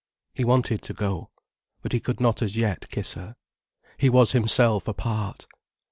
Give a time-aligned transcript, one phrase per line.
[0.33, 1.29] He wanted to go.
[1.83, 3.35] But he could not as yet kiss her.
[3.99, 5.45] He was himself apart.